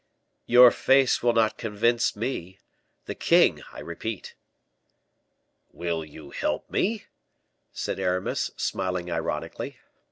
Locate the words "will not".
1.21-1.59